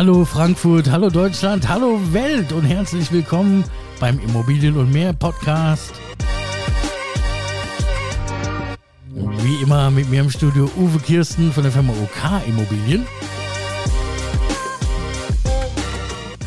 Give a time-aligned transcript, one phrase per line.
[0.00, 3.64] Hallo Frankfurt, hallo Deutschland, hallo Welt und herzlich willkommen
[4.00, 5.92] beim Immobilien und mehr Podcast.
[9.10, 13.06] Wie immer mit mir im Studio Uwe Kirsten von der Firma OK Immobilien.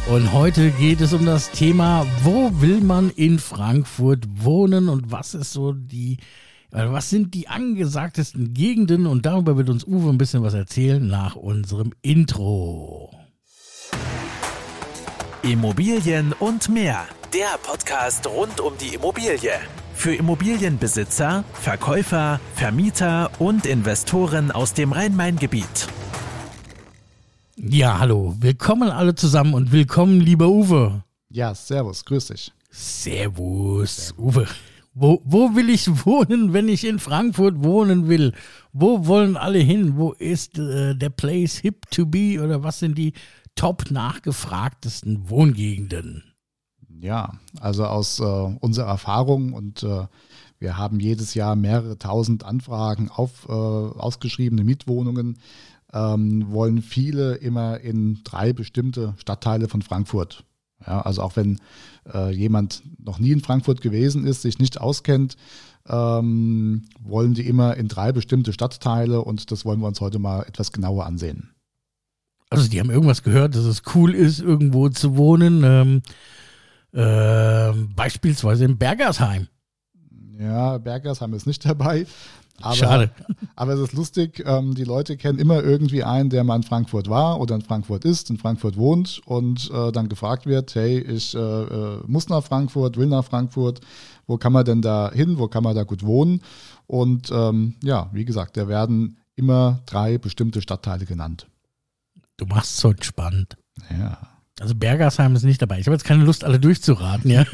[0.10, 5.36] Und heute geht es um das Thema, wo will man in Frankfurt wohnen und was
[5.36, 6.18] ist so die,
[6.72, 11.06] äh, was sind die angesagtesten Gegenden und darüber wird uns Uwe ein bisschen was erzählen
[11.06, 13.03] nach unserem Intro.
[15.44, 17.06] Immobilien und mehr.
[17.34, 19.52] Der Podcast rund um die Immobilie.
[19.94, 25.90] Für Immobilienbesitzer, Verkäufer, Vermieter und Investoren aus dem Rhein-Main-Gebiet.
[27.58, 31.04] Ja, hallo, willkommen alle zusammen und willkommen, lieber Uwe.
[31.28, 32.54] Ja, servus, grüß dich.
[32.72, 34.48] Servus, Uwe.
[34.94, 38.32] Wo, wo will ich wohnen, wenn ich in Frankfurt wohnen will?
[38.72, 39.98] Wo wollen alle hin?
[39.98, 43.12] Wo ist äh, der Place hip to be oder was sind die
[43.56, 46.24] top nachgefragtesten Wohngegenden?
[47.00, 50.08] Ja, also aus äh, unserer Erfahrung und äh,
[50.60, 55.38] wir haben jedes Jahr mehrere tausend Anfragen auf äh, ausgeschriebene Mietwohnungen
[55.94, 60.44] ähm, wollen viele immer in drei bestimmte Stadtteile von Frankfurt.
[60.86, 61.60] Ja, also auch wenn
[62.14, 65.38] äh, jemand noch nie in Frankfurt gewesen ist, sich nicht auskennt,
[65.88, 70.44] ähm, wollen die immer in drei bestimmte Stadtteile und das wollen wir uns heute mal
[70.44, 71.54] etwas genauer ansehen.
[72.54, 76.02] Also die haben irgendwas gehört, dass es cool ist, irgendwo zu wohnen, ähm,
[76.94, 79.48] äh, beispielsweise in Bergersheim.
[80.40, 82.06] Ja, Bergersheim ist nicht dabei.
[82.62, 83.12] Aber, Schade.
[83.56, 87.10] Aber es ist lustig, ähm, die Leute kennen immer irgendwie einen, der mal in Frankfurt
[87.10, 91.36] war oder in Frankfurt ist, in Frankfurt wohnt und äh, dann gefragt wird, hey, ich
[91.36, 93.82] äh, äh, muss nach Frankfurt, will nach Frankfurt,
[94.28, 96.42] wo kann man denn da hin, wo kann man da gut wohnen?
[96.86, 101.48] Und ähm, ja, wie gesagt, da werden immer drei bestimmte Stadtteile genannt.
[102.38, 103.58] Du machst so spannend.
[103.90, 104.18] Ja.
[104.60, 105.80] Also Bergersheim ist nicht dabei.
[105.80, 107.46] Ich habe jetzt keine Lust, alle durchzuraten, ja.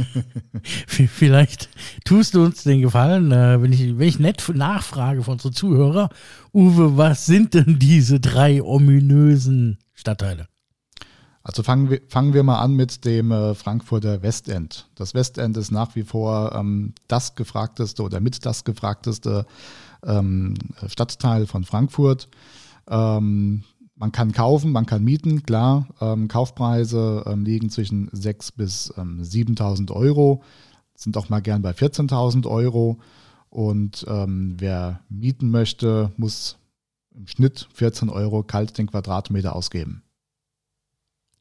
[0.88, 1.70] Vielleicht
[2.04, 6.10] tust du uns den Gefallen, äh, wenn, ich, wenn ich nett nachfrage von unseren Zuhörer,
[6.54, 10.48] Uwe, was sind denn diese drei ominösen Stadtteile?
[11.42, 14.90] Also fangen wir, fangen wir mal an mit dem äh, Frankfurter Westend.
[14.96, 19.46] Das Westend ist nach wie vor ähm, das gefragteste oder mit das gefragteste
[20.04, 20.56] ähm,
[20.86, 22.28] Stadtteil von Frankfurt.
[22.90, 23.64] Ähm,
[24.00, 25.88] man kann kaufen, man kann mieten, klar.
[26.00, 30.42] Ähm, Kaufpreise ähm, liegen zwischen 6.000 bis ähm, 7.000 Euro,
[30.96, 32.98] sind auch mal gern bei 14.000 Euro.
[33.50, 36.58] Und ähm, wer mieten möchte, muss
[37.14, 40.04] im Schnitt 14 Euro kalt den Quadratmeter ausgeben.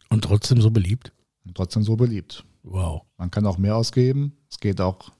[0.09, 1.13] Und trotzdem so beliebt?
[1.45, 2.45] Und trotzdem so beliebt.
[2.65, 3.03] Wow.
[3.19, 4.37] Man kann auch mehr ausgeben.
[4.51, 5.13] Es geht auch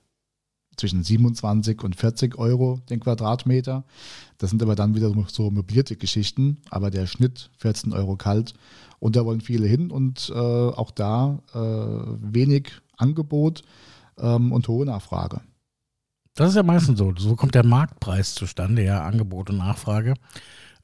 [0.79, 3.83] zwischen 27 und 40 Euro den Quadratmeter.
[4.37, 8.53] Das sind aber dann wieder so möblierte Geschichten, aber der Schnitt 14 Euro kalt.
[8.99, 13.63] Und da wollen viele hin und äh, auch da äh, wenig Angebot
[14.17, 15.41] ähm, und hohe Nachfrage.
[16.35, 17.13] Das ist ja meistens so.
[17.17, 20.15] So kommt der Marktpreis zustande, ja, Angebot und Nachfrage.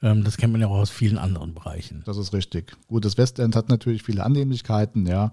[0.01, 2.03] Ähm, das kennt man ja auch aus vielen anderen Bereichen.
[2.05, 2.75] Das ist richtig.
[2.87, 5.31] Gut, das Westend hat natürlich viele Annehmlichkeiten, ja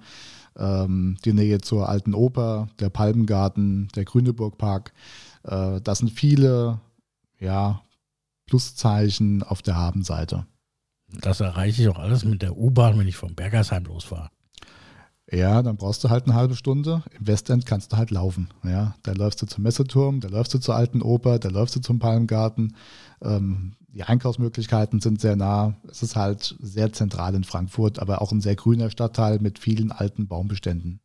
[0.56, 4.92] ähm, die Nähe zur Alten Oper, der Palmengarten, der Grüneburgpark.
[5.44, 6.80] Äh, das sind viele
[7.38, 7.82] ja,
[8.46, 10.46] Pluszeichen auf der Habenseite.
[11.20, 14.30] Das erreiche ich auch alles mit der U-Bahn, wenn ich vom Bergersheim losfahre.
[15.30, 17.02] Ja, dann brauchst du halt eine halbe Stunde.
[17.18, 18.48] Im Westend kannst du halt laufen.
[18.64, 21.80] Ja, da läufst du zum Messeturm, da läufst du zur Alten Oper, da läufst du
[21.80, 22.76] zum Palmgarten.
[23.22, 25.74] Ähm, die Einkaufsmöglichkeiten sind sehr nah.
[25.90, 29.92] Es ist halt sehr zentral in Frankfurt, aber auch ein sehr grüner Stadtteil mit vielen
[29.92, 31.00] alten Baumbeständen.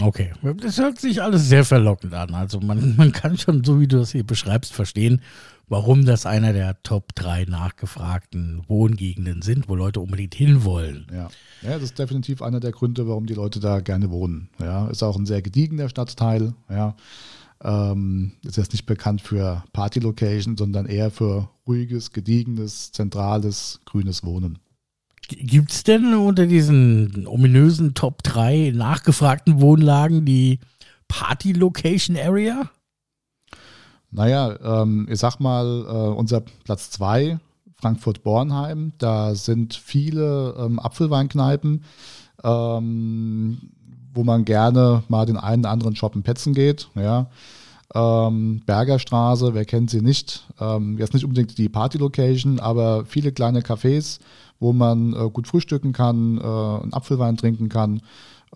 [0.00, 2.34] Okay, das hört sich alles sehr verlockend an.
[2.34, 5.22] Also man, man kann schon, so wie du das hier beschreibst, verstehen,
[5.68, 11.06] warum das einer der Top 3 nachgefragten Wohngegenden sind, wo Leute unbedingt hinwollen.
[11.12, 11.28] Ja.
[11.62, 14.50] ja, das ist definitiv einer der Gründe, warum die Leute da gerne wohnen.
[14.60, 16.54] Ja, ist auch ein sehr gediegener Stadtteil.
[16.70, 16.94] Ja,
[17.62, 24.58] ähm, ist jetzt nicht bekannt für Party-Location, sondern eher für ruhiges, gediegenes, zentrales, grünes Wohnen.
[25.28, 30.58] Gibt es denn unter diesen ominösen Top 3 nachgefragten Wohnlagen die
[31.08, 32.70] Party-Location-Area?
[34.10, 37.38] Naja, ähm, ich sag mal, äh, unser Platz 2,
[37.76, 41.84] Frankfurt-Bornheim, da sind viele ähm, Apfelweinkneipen,
[42.42, 43.58] ähm,
[44.18, 46.88] wo man gerne mal den einen oder anderen shoppen petzen geht.
[46.96, 47.30] Ja.
[47.94, 50.44] Ähm, Bergerstraße, wer kennt sie nicht?
[50.58, 54.18] Ähm, jetzt nicht unbedingt die Party-Location, aber viele kleine Cafés,
[54.58, 58.02] wo man äh, gut frühstücken kann, äh, einen Apfelwein trinken kann.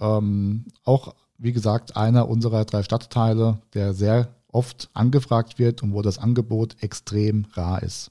[0.01, 6.03] Ähm, auch, wie gesagt, einer unserer drei Stadtteile, der sehr oft angefragt wird und wo
[6.03, 8.11] das Angebot extrem rar ist.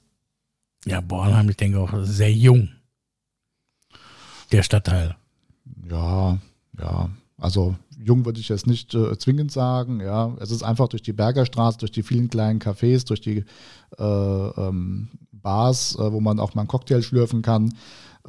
[0.86, 2.70] Ja, Bornheim, ich denke auch sehr jung.
[4.52, 5.16] der Stadtteil.
[5.86, 6.38] Ja,
[6.78, 7.10] ja.
[7.42, 10.00] Also jung würde ich jetzt nicht äh, zwingend sagen.
[10.00, 13.44] Ja, es ist einfach durch die Bergerstraße, durch die vielen kleinen Cafés, durch die
[13.98, 17.74] äh, ähm, Bars, äh, wo man auch mal einen Cocktail schlürfen kann,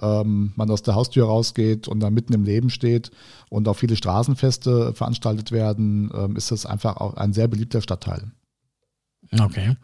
[0.02, 3.12] ähm, man aus der Haustür rausgeht und dann mitten im Leben steht
[3.50, 8.32] und auch viele Straßenfeste veranstaltet werden, ähm, ist das einfach auch ein sehr beliebter Stadtteil.
[9.40, 9.76] Okay.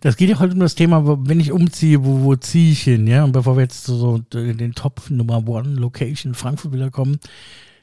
[0.00, 3.06] Das geht ja heute um das Thema, wenn ich umziehe, wo, wo ziehe ich hin,
[3.06, 3.24] ja?
[3.24, 7.18] Und bevor wir jetzt so den Top Nummer One Location Frankfurt wieder kommen,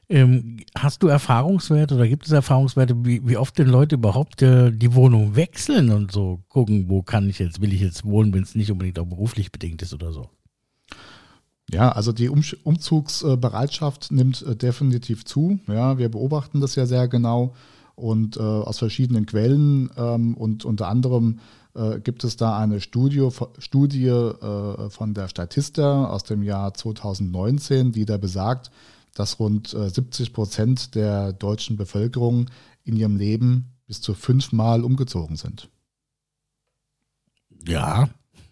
[0.09, 4.71] ähm, hast du Erfahrungswerte oder gibt es Erfahrungswerte, wie, wie oft denn Leute überhaupt äh,
[4.71, 8.43] die Wohnung wechseln und so gucken, wo kann ich jetzt, will ich jetzt wohnen, wenn
[8.43, 10.29] es nicht unbedingt auch beruflich bedingt ist oder so?
[11.71, 15.59] Ja, also die um Umzugsbereitschaft nimmt äh, definitiv zu.
[15.67, 17.53] Ja, wir beobachten das ja sehr genau
[17.95, 21.39] und äh, aus verschiedenen Quellen ähm, und unter anderem
[21.73, 27.91] äh, gibt es da eine Studie, Studie äh, von der Statista aus dem Jahr 2019,
[27.91, 28.69] die da besagt,
[29.15, 32.51] dass rund 70 äh, Prozent der deutschen Bevölkerung
[32.83, 35.69] in ihrem Leben bis zu fünfmal umgezogen sind.
[37.67, 38.09] Ja.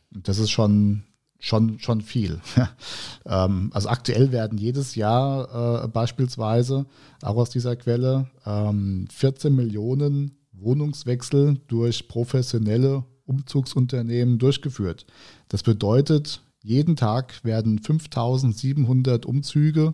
[0.10, 1.04] Das ist schon,
[1.40, 2.40] schon, schon viel.
[3.26, 6.86] ähm, also aktuell werden jedes Jahr äh, beispielsweise,
[7.22, 15.06] auch aus dieser Quelle, ähm, 14 Millionen Wohnungswechsel durch professionelle Umzugsunternehmen durchgeführt.
[15.50, 19.94] Das bedeutet, jeden Tag werden 5700 Umzüge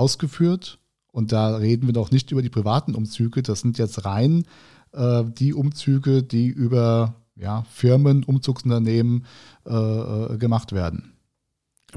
[0.00, 0.78] ausgeführt.
[1.12, 3.42] Und da reden wir noch nicht über die privaten Umzüge.
[3.42, 4.44] Das sind jetzt rein
[4.92, 9.26] äh, die Umzüge, die über ja, Firmen, Umzugsunternehmen
[9.66, 11.12] äh, äh, gemacht werden.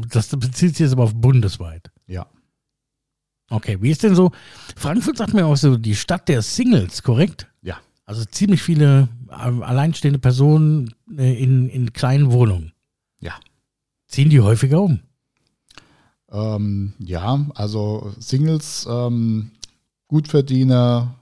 [0.10, 1.92] Das bezieht sich jetzt aber auf bundesweit.
[2.08, 2.28] Ja.
[3.50, 4.32] Okay, wie ist denn so?
[4.76, 7.48] Frankfurt sagt mir auch so die Stadt der Singles, korrekt?
[7.62, 7.78] Ja.
[8.06, 12.74] Also ziemlich viele ähm, alleinstehende Personen äh, in, in kleinen Wohnungen.
[13.20, 13.34] Ja.
[14.08, 15.02] Ziehen die häufiger um?
[16.34, 19.52] Ähm, ja, also Singles, ähm,
[20.08, 21.16] Gutverdiener,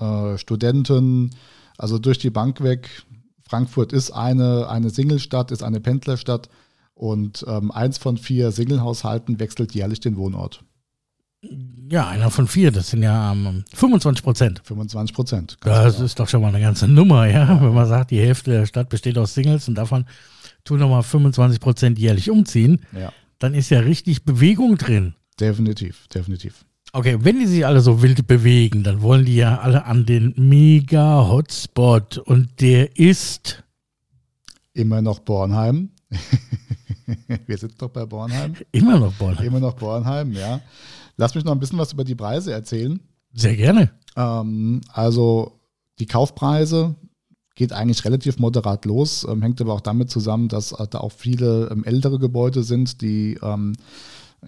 [0.00, 1.30] äh, Studenten,
[1.76, 2.88] also durch die Bank weg.
[3.46, 6.48] Frankfurt ist eine, eine Singlestadt, ist eine Pendlerstadt
[6.94, 10.64] und ähm, eins von vier Singlehaushalten wechselt jährlich den Wohnort.
[11.90, 14.60] Ja, einer von vier, das sind ja ähm, 25 Prozent.
[14.64, 15.56] 25 Prozent.
[15.60, 16.04] Das genau.
[16.06, 17.44] ist doch schon mal eine ganze Nummer, ja?
[17.44, 17.62] ja?
[17.62, 20.06] Wenn man sagt, die Hälfte der Stadt besteht aus Singles und davon
[20.64, 22.80] tun nochmal 25 Prozent jährlich umziehen.
[22.92, 25.14] Ja dann ist ja richtig Bewegung drin.
[25.40, 26.64] Definitiv, definitiv.
[26.92, 30.34] Okay, wenn die sich alle so wild bewegen, dann wollen die ja alle an den
[30.36, 33.62] Mega-Hotspot und der ist
[34.72, 35.90] immer noch Bornheim.
[37.46, 38.54] Wir sind doch bei Bornheim.
[38.72, 39.46] Immer noch Bornheim.
[39.46, 40.60] Immer noch Bornheim, ja.
[41.16, 43.00] Lass mich noch ein bisschen was über die Preise erzählen.
[43.32, 43.90] Sehr gerne.
[44.16, 45.60] Ähm, also
[45.98, 46.94] die Kaufpreise
[47.58, 51.10] geht eigentlich relativ moderat los, ähm, hängt aber auch damit zusammen, dass äh, da auch
[51.10, 53.74] viele ähm, ältere Gebäude sind, die ähm,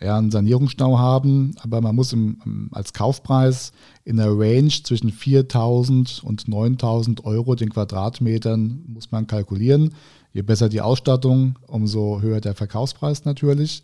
[0.01, 3.73] ja, einen Sanierungsstau haben, aber man muss im, als Kaufpreis
[4.05, 9.93] in der Range zwischen 4.000 und 9.000 Euro den Quadratmetern muss man kalkulieren.
[10.33, 13.83] Je besser die Ausstattung, umso höher der Verkaufspreis natürlich.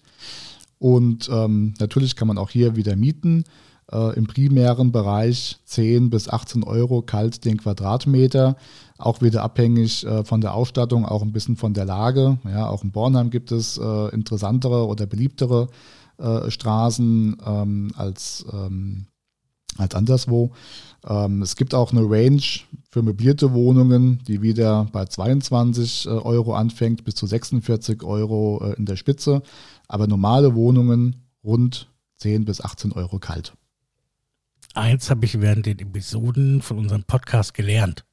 [0.79, 3.43] Und ähm, natürlich kann man auch hier wieder mieten.
[3.91, 8.57] Äh, Im primären Bereich 10 bis 18 Euro kalt den Quadratmeter.
[8.99, 12.39] Auch wieder abhängig äh, von der Ausstattung, auch ein bisschen von der Lage.
[12.45, 15.69] Ja, auch in Bornheim gibt es äh, interessantere oder beliebtere
[16.19, 19.07] äh, Straßen ähm, als, ähm,
[19.77, 20.53] als anderswo.
[21.07, 22.43] Ähm, es gibt auch eine Range
[22.91, 28.73] für möblierte Wohnungen, die wieder bei 22 äh, Euro anfängt bis zu 46 Euro äh,
[28.79, 29.43] in der Spitze.
[29.89, 33.53] Aber normale Wohnungen rund 10 bis 18 Euro kalt.
[34.73, 38.06] Eins habe ich während den Episoden von unserem Podcast gelernt.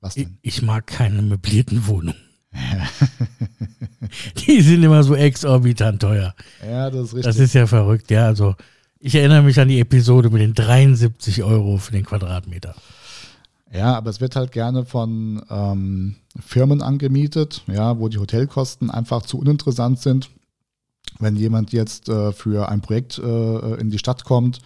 [0.00, 0.38] Was denn?
[0.42, 2.16] Ich, ich mag keine möblierten Wohnungen.
[4.46, 6.34] Die sind immer so exorbitant teuer.
[6.66, 7.24] Ja, das ist richtig.
[7.24, 8.26] Das ist ja verrückt, ja.
[8.26, 8.54] Also
[8.98, 12.74] ich erinnere mich an die Episode mit den 73 Euro für den Quadratmeter.
[13.72, 19.22] Ja, aber es wird halt gerne von ähm, Firmen angemietet, ja, wo die Hotelkosten einfach
[19.22, 20.30] zu uninteressant sind.
[21.18, 24.60] Wenn jemand jetzt äh, für ein Projekt äh, in die Stadt kommt,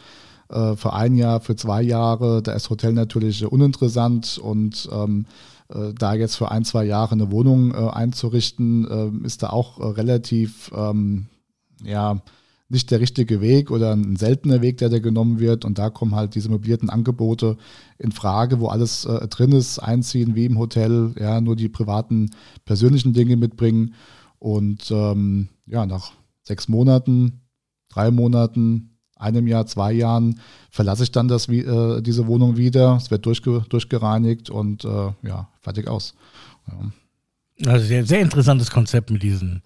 [0.52, 5.26] äh, für ein Jahr, für zwei Jahre, da ist Hotel natürlich uninteressant und ähm,
[5.68, 9.80] äh, da jetzt für ein, zwei Jahre eine Wohnung äh, einzurichten, äh, ist da auch
[9.80, 11.26] äh, relativ, ähm,
[11.82, 12.22] ja,
[12.68, 15.66] nicht der richtige Weg oder ein seltener Weg, der da genommen wird.
[15.66, 17.58] Und da kommen halt diese mobilierten Angebote
[17.98, 22.30] in Frage, wo alles äh, drin ist, einziehen wie im Hotel, ja, nur die privaten,
[22.64, 23.94] persönlichen Dinge mitbringen.
[24.38, 26.12] Und ähm, ja, nach
[26.44, 27.42] sechs Monaten,
[27.90, 28.91] drei Monaten,
[29.22, 32.96] einem Jahr, zwei Jahren verlasse ich dann das, äh, diese Wohnung wieder.
[32.96, 36.14] Es wird durchge, durchgereinigt und äh, ja, fertig aus.
[36.68, 37.72] Ja.
[37.72, 39.62] Also sehr, sehr interessantes Konzept mit diesen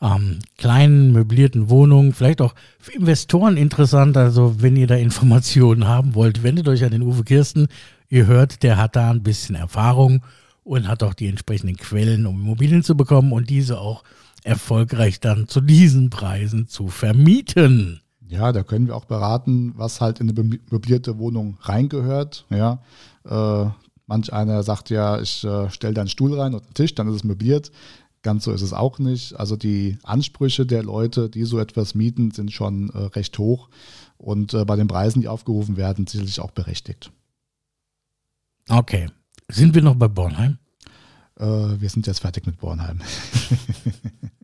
[0.00, 4.16] ähm, kleinen möblierten Wohnungen, vielleicht auch für Investoren interessant.
[4.16, 7.68] Also wenn ihr da Informationen haben wollt, wendet euch an den Uwe Kirsten.
[8.08, 10.22] Ihr hört, der hat da ein bisschen Erfahrung
[10.64, 14.04] und hat auch die entsprechenden Quellen, um Immobilien zu bekommen und diese auch
[14.44, 18.00] erfolgreich dann zu diesen Preisen zu vermieten.
[18.28, 22.44] Ja, da können wir auch beraten, was halt in eine möblierte Wohnung reingehört.
[22.50, 22.82] Ja,
[23.24, 23.70] äh,
[24.06, 27.08] manch einer sagt ja, ich äh, stelle da einen Stuhl rein und einen Tisch, dann
[27.08, 27.72] ist es möbliert.
[28.22, 29.38] Ganz so ist es auch nicht.
[29.38, 33.70] Also die Ansprüche der Leute, die so etwas mieten, sind schon äh, recht hoch
[34.18, 37.10] und äh, bei den Preisen, die aufgerufen werden, sicherlich auch berechtigt.
[38.68, 39.08] Okay.
[39.50, 40.58] Sind wir noch bei Bornheim?
[41.38, 43.00] Äh, wir sind jetzt fertig mit Bornheim.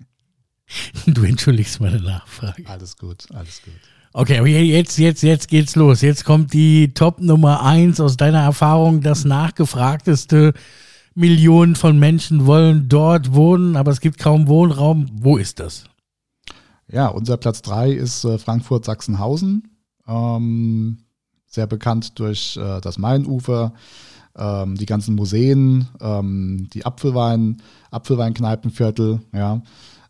[1.15, 2.65] du entschuldigst meine Nachfrage.
[2.67, 3.75] Alles gut, alles gut.
[4.13, 6.01] Okay, jetzt, jetzt, jetzt geht's los.
[6.01, 10.53] Jetzt kommt die Top Nummer eins aus deiner Erfahrung, das nachgefragteste
[11.15, 15.07] Millionen von Menschen wollen dort wohnen, aber es gibt kaum Wohnraum.
[15.13, 15.85] Wo ist das?
[16.89, 19.69] Ja, unser Platz 3 ist äh, Frankfurt-Sachsenhausen.
[20.07, 20.99] Ähm,
[21.47, 23.73] sehr bekannt durch äh, das Mainufer,
[24.37, 29.63] ähm, die ganzen Museen, ähm, die Apfelwein, Apfelweinkneipenviertel, ja.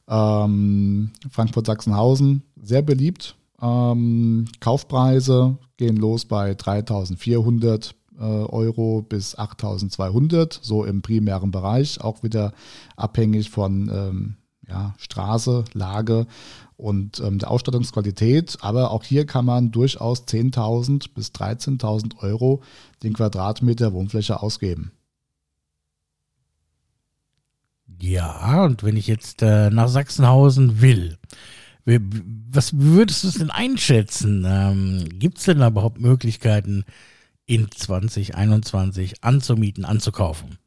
[0.08, 3.36] Ähm, Frankfurt-Sachsenhausen, sehr beliebt.
[3.60, 12.22] Ähm, Kaufpreise gehen los bei 3400 äh, Euro bis 8200, so im primären Bereich, auch
[12.22, 12.52] wieder
[12.96, 14.36] abhängig von ähm,
[14.68, 16.26] ja, Straße, Lage
[16.76, 18.58] und ähm, der Ausstattungsqualität.
[18.60, 22.62] Aber auch hier kann man durchaus 10.000 bis 13.000 Euro
[23.02, 24.92] den Quadratmeter Wohnfläche ausgeben.
[28.04, 31.16] Ja, und wenn ich jetzt äh, nach Sachsenhausen will,
[31.86, 34.44] was würdest du es denn einschätzen?
[34.46, 36.84] Ähm, Gibt es denn da überhaupt Möglichkeiten,
[37.46, 40.58] in 2021 anzumieten, anzukaufen.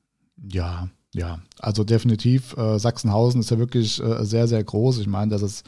[0.52, 2.58] Ja, ja, also definitiv.
[2.58, 4.98] Äh, Sachsenhausen ist ja wirklich äh, sehr, sehr groß.
[4.98, 5.66] Ich meine, das ist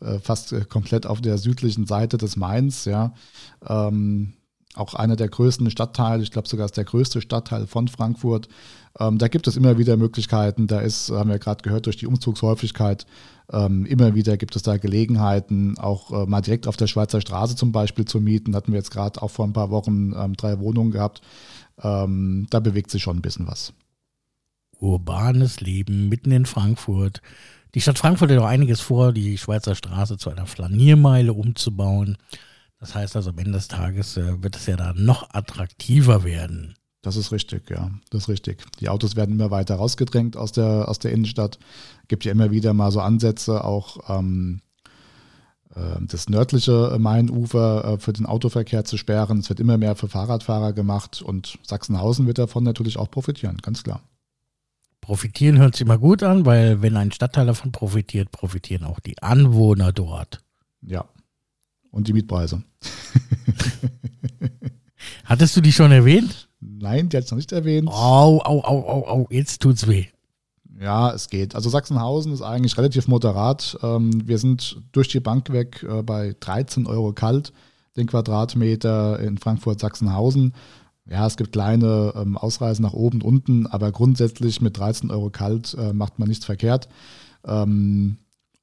[0.00, 3.14] äh, fast äh, komplett auf der südlichen Seite des Mains, ja.
[3.64, 4.32] Ähm,
[4.74, 8.48] auch einer der größten Stadtteile, ich glaube sogar ist der größte Stadtteil von Frankfurt.
[8.98, 10.66] Ähm, da gibt es immer wieder Möglichkeiten.
[10.66, 13.06] Da ist, haben wir gerade gehört, durch die Umzugshäufigkeit
[13.52, 17.56] ähm, immer wieder gibt es da Gelegenheiten, auch äh, mal direkt auf der Schweizer Straße
[17.56, 18.54] zum Beispiel zu mieten.
[18.54, 21.20] Hatten wir jetzt gerade auch vor ein paar Wochen ähm, drei Wohnungen gehabt.
[21.82, 23.72] Ähm, da bewegt sich schon ein bisschen was.
[24.78, 27.20] Urbanes Leben mitten in Frankfurt.
[27.74, 32.18] Die Stadt Frankfurt hat auch einiges vor, die Schweizer Straße zu einer Flaniermeile umzubauen.
[32.80, 36.74] Das heißt also, am Ende des Tages äh, wird es ja da noch attraktiver werden.
[37.02, 37.90] Das ist richtig, ja.
[38.10, 38.64] Das ist richtig.
[38.78, 41.58] Die Autos werden immer weiter rausgedrängt aus der, aus der Innenstadt.
[42.06, 44.60] Gibt ja immer wieder mal so Ansätze, auch ähm,
[45.74, 49.40] äh, das nördliche Mainufer äh, für den Autoverkehr zu sperren.
[49.40, 53.82] Es wird immer mehr für Fahrradfahrer gemacht und Sachsenhausen wird davon natürlich auch profitieren, ganz
[53.82, 54.00] klar.
[55.00, 59.20] Profitieren hört sich immer gut an, weil wenn ein Stadtteil davon profitiert, profitieren auch die
[59.20, 60.40] Anwohner dort.
[60.80, 61.06] Ja.
[61.90, 62.62] Und die Mietpreise.
[65.24, 66.48] Hattest du die schon erwähnt?
[66.82, 67.88] Nein, die hat es noch nicht erwähnt.
[67.88, 70.06] Au, au, au, au, au, jetzt tut's weh.
[70.80, 71.54] Ja, es geht.
[71.54, 73.78] Also Sachsenhausen ist eigentlich relativ moderat.
[73.84, 77.52] Ähm, wir sind durch die Bank weg äh, bei 13 Euro kalt
[77.96, 80.54] den Quadratmeter in Frankfurt-Sachsenhausen.
[81.08, 85.30] Ja, es gibt kleine ähm, Ausreisen nach oben, und unten, aber grundsätzlich mit 13 Euro
[85.30, 86.88] kalt äh, macht man nichts verkehrt.
[87.46, 88.16] Ähm,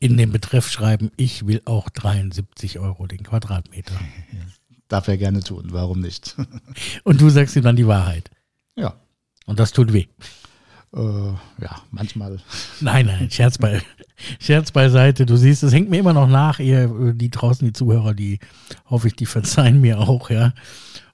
[0.00, 3.94] In den Betreff schreiben, ich will auch 73 Euro den Quadratmeter.
[4.88, 6.36] Darf er gerne tun, warum nicht?
[7.04, 8.30] Und du sagst ihm dann die Wahrheit.
[8.78, 8.94] Ja.
[9.46, 10.06] Und das tut weh.
[10.94, 12.38] Äh, ja, manchmal.
[12.80, 13.82] Nein, nein, Scherz, bei,
[14.40, 18.14] Scherz beiseite, du siehst, es hängt mir immer noch nach, ihr, die draußen, die Zuhörer,
[18.14, 18.38] die
[18.86, 20.54] hoffe ich, die verzeihen mir auch, ja.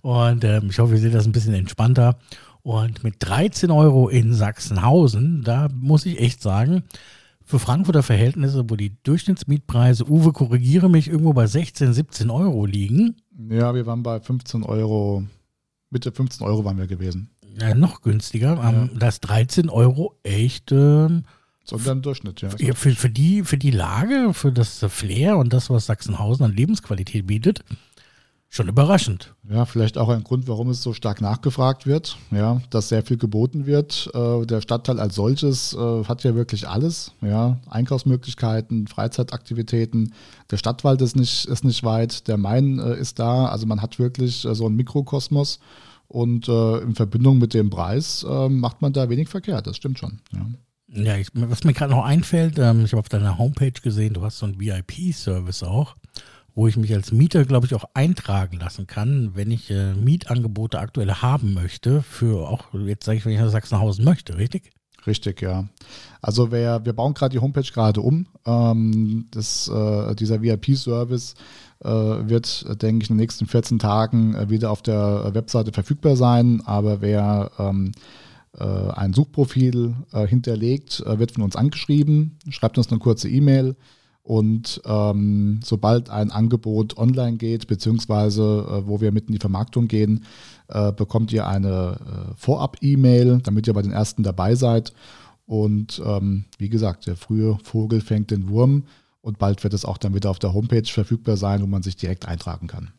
[0.03, 2.19] Und ähm, ich hoffe, ihr seht das ein bisschen entspannter.
[2.63, 6.85] Und mit 13 Euro in Sachsenhausen, da muss ich echt sagen,
[7.45, 13.17] für Frankfurter Verhältnisse, wo die Durchschnittsmietpreise, Uwe, korrigiere mich, irgendwo bei 16, 17 Euro liegen.
[13.51, 15.25] Ja, wir waren bei 15 Euro,
[15.91, 17.31] Mitte 15 Euro waren wir gewesen.
[17.61, 18.55] Ja, noch günstiger.
[18.55, 18.89] Ja.
[18.99, 20.73] Das 13 Euro echt.
[20.73, 21.25] Ähm,
[21.65, 22.51] sondern Durchschnitt, ja.
[22.51, 27.27] Für, für, die, für die Lage, für das Flair und das, was Sachsenhausen an Lebensqualität
[27.27, 27.65] bietet,
[28.55, 29.35] schon überraschend.
[29.51, 33.17] Ja, vielleicht auch ein Grund, warum es so stark nachgefragt wird, ja, dass sehr viel
[33.17, 34.11] geboten wird.
[34.15, 40.13] Äh, der Stadtteil als solches äh, hat ja wirklich alles, ja, Einkaufsmöglichkeiten, Freizeitaktivitäten.
[40.51, 43.99] Der Stadtwald ist nicht, ist nicht weit, der Main äh, ist da, also man hat
[43.99, 45.59] wirklich äh, so einen Mikrokosmos
[46.09, 49.99] und äh, in Verbindung mit dem Preis äh, macht man da wenig verkehrt, das stimmt
[49.99, 50.21] schon.
[50.33, 50.47] Ja.
[50.97, 54.23] Ja, ich, was mir gerade noch einfällt, ähm, ich habe auf deiner Homepage gesehen, du
[54.23, 55.97] hast so einen VIP-Service auch
[56.55, 60.79] wo ich mich als Mieter, glaube ich, auch eintragen lassen kann, wenn ich äh, Mietangebote
[60.79, 64.71] aktuell haben möchte, für auch, jetzt sage ich, wenn ich nach Sachsenhausen möchte, richtig?
[65.07, 65.69] Richtig, ja.
[66.23, 68.27] Also wer, wir bauen gerade die Homepage gerade um.
[68.47, 71.35] Ähm, das, äh, dieser VIP-Service
[71.85, 76.63] wird, denke ich, in den nächsten 14 Tagen äh, wieder auf der Webseite verfügbar sein.
[76.65, 77.93] Aber wer ähm,
[78.59, 83.77] äh, ein Suchprofil äh, hinterlegt, wird von uns angeschrieben, schreibt uns eine kurze E-Mail
[84.25, 89.87] und ähm, sobald ein Angebot online geht, beziehungsweise äh, wo wir mit in die Vermarktung
[89.87, 90.25] gehen,
[90.69, 94.95] äh, bekommt ihr eine äh, Vorab-E-Mail, damit ihr bei den ersten dabei seid.
[95.45, 98.85] Und ähm, wie gesagt, der frühe Vogel fängt den Wurm
[99.25, 101.97] und bald wird es auch dann wieder auf der Homepage verfügbar sein, wo man sich
[101.97, 102.93] direkt eintragen kann.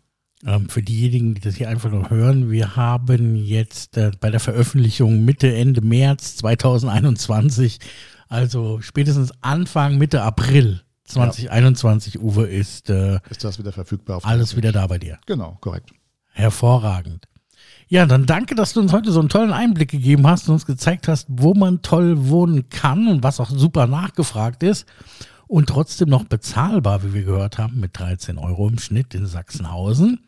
[0.43, 4.39] Ähm, für diejenigen, die das hier einfach noch hören, wir haben jetzt äh, bei der
[4.39, 7.79] Veröffentlichung Mitte, Ende März 2021,
[8.27, 12.21] also spätestens Anfang, Mitte April 2021, ja.
[12.21, 14.19] Uwe, ist, äh, ist das wieder verfügbar.
[14.23, 15.19] alles wieder da bei dir.
[15.27, 15.91] Genau, korrekt.
[16.31, 17.27] Hervorragend.
[17.87, 20.65] Ja, dann danke, dass du uns heute so einen tollen Einblick gegeben hast und uns
[20.65, 24.87] gezeigt hast, wo man toll wohnen kann und was auch super nachgefragt ist
[25.47, 30.19] und trotzdem noch bezahlbar, wie wir gehört haben, mit 13 Euro im Schnitt in Sachsenhausen.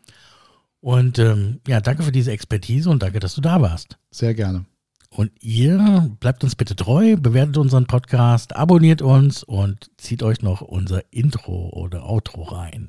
[0.80, 3.98] Und ähm, ja, danke für diese Expertise und danke, dass du da warst.
[4.10, 4.64] Sehr gerne.
[5.10, 10.60] Und ihr bleibt uns bitte treu, bewertet unseren Podcast, abonniert uns und zieht euch noch
[10.60, 12.88] unser Intro oder Outro rein.